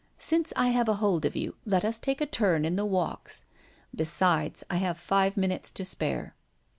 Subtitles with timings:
[0.17, 3.45] Since I have a hold of you, let us take a turn in the walks.
[3.93, 6.33] Besides, I have five minutes to spare."